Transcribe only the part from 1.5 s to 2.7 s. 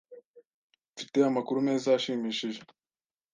meza ashimishije.